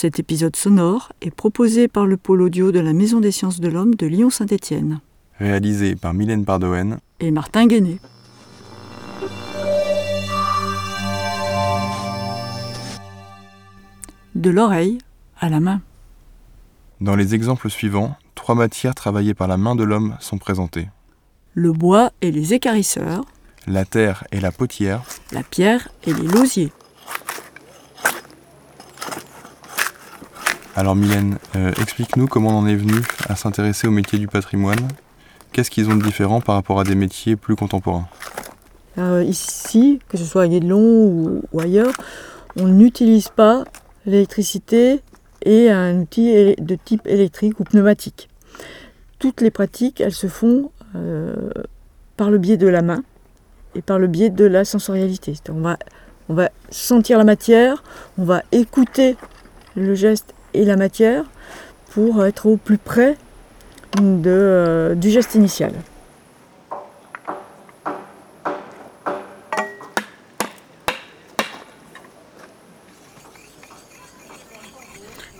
[0.00, 3.68] Cet épisode sonore est proposé par le pôle audio de la Maison des sciences de
[3.68, 5.00] l'homme de Lyon-Saint-Étienne.
[5.38, 8.00] Réalisé par Mylène Pardoen et Martin Guéné.
[14.34, 14.96] De l'oreille
[15.38, 15.82] à la main.
[17.02, 20.88] Dans les exemples suivants, trois matières travaillées par la main de l'homme sont présentées.
[21.52, 23.26] Le bois et les écarisseurs.
[23.66, 25.02] La terre et la potière.
[25.32, 26.72] La pierre et les lausiers.
[30.80, 32.94] Alors Mylène, euh, explique-nous comment on en est venu
[33.28, 34.88] à s'intéresser au métier du patrimoine.
[35.52, 38.08] Qu'est-ce qu'ils ont de différent par rapport à des métiers plus contemporains?
[38.96, 41.92] Euh, Ici, que ce soit à Guédelon ou ailleurs,
[42.58, 43.64] on n'utilise pas
[44.06, 45.02] l'électricité
[45.42, 48.30] et un outil de type électrique ou pneumatique.
[49.18, 51.50] Toutes les pratiques, elles se font euh,
[52.16, 53.02] par le biais de la main
[53.74, 55.34] et par le biais de la sensorialité.
[55.50, 55.76] On va,
[56.30, 57.84] on va sentir la matière,
[58.16, 59.18] on va écouter
[59.76, 61.24] le geste et la matière
[61.90, 63.16] pour être au plus près
[64.00, 65.72] euh, du geste initial.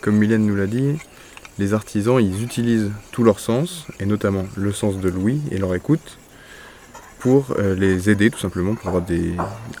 [0.00, 0.96] Comme Mylène nous l'a dit,
[1.58, 5.74] les artisans, ils utilisent tous leurs sens, et notamment le sens de l'ouïe et leur
[5.74, 6.18] écoute,
[7.18, 9.04] pour euh, les aider tout simplement, pour avoir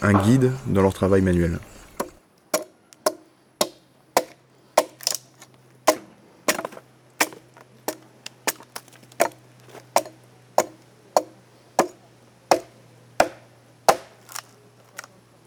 [0.02, 1.58] un guide dans leur travail manuel.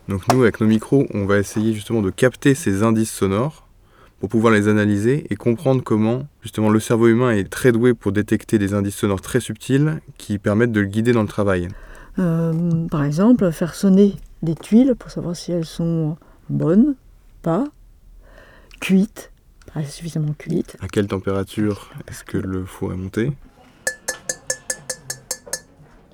[0.10, 3.68] Donc nous, avec nos micros, on va essayer justement de capter ces indices sonores
[4.20, 8.12] pour pouvoir les analyser et comprendre comment justement le cerveau humain est très doué pour
[8.12, 11.70] détecter des indices sonores très subtils qui permettent de le guider dans le travail.
[12.20, 16.18] Euh, par exemple, faire sonner des tuiles pour savoir si elles sont
[16.50, 16.96] bonnes,
[17.42, 17.66] pas,
[18.82, 19.32] cuites,
[19.74, 20.78] pas suffisamment cuites.
[20.82, 23.32] À quelle température est-ce que le four est monté?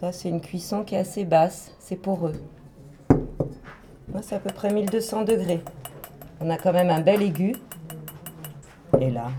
[0.01, 2.35] Là, c'est une cuisson qui est assez basse, c'est poreux.
[4.13, 5.63] Là, c'est à peu près 1200 degrés.
[6.39, 7.55] On a quand même un bel aigu.
[8.99, 9.29] Et là,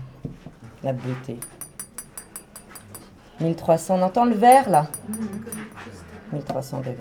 [0.83, 1.37] la beauté.
[3.41, 4.87] 1300, on entend le vert là
[6.31, 6.95] 1300 degrés.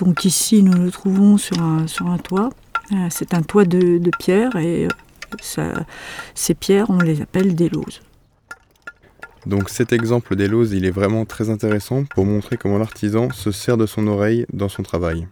[0.00, 2.50] Donc ici, nous nous trouvons sur un, sur un toit.
[2.92, 4.88] Euh, c'est un toit de, pierre et
[5.42, 8.00] ces pierres, on les appelle des lauses.
[9.46, 13.50] Donc cet exemple des lauses, il est vraiment très intéressant pour montrer comment l'artisan se
[13.50, 15.28] sert de son oreille dans son travail.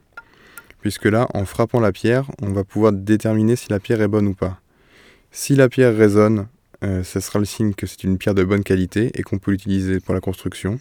[0.80, 4.26] Puisque là, en frappant la pierre, on va pouvoir déterminer si la pierre est bonne
[4.26, 4.60] ou pas.
[5.30, 6.48] Si la pierre résonne,
[6.84, 9.52] euh, ce sera le signe que c'est une pierre de bonne qualité et qu'on peut
[9.52, 10.78] l'utiliser pour la construction.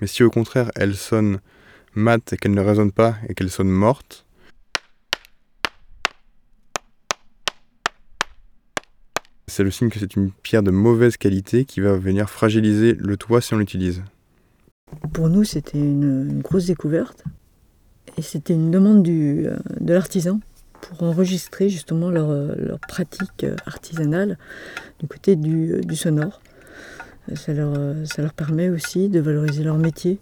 [0.00, 1.40] Mais si au contraire elle sonne
[1.94, 4.23] mate et qu'elle ne résonne pas et qu'elle sonne morte,
[9.46, 13.16] c'est le signe que c'est une pierre de mauvaise qualité qui va venir fragiliser le
[13.16, 14.02] toit si on l'utilise.
[15.12, 17.24] Pour nous, c'était une, grosse découverte
[18.16, 20.40] et c'était une demande euh, de l'artisan
[20.80, 24.38] pour enregistrer justement leur, euh, pratique artisanale
[25.00, 26.40] du côté du, sonore.
[27.34, 30.18] Ça leur, permet aussi de valoriser leur métier,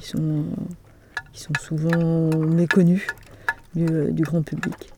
[0.00, 0.44] qui sont,
[1.60, 3.06] souvent méconnus
[3.76, 4.90] du grand public.